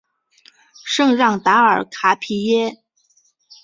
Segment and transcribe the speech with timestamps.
[0.83, 2.81] 圣让达尔卡皮耶。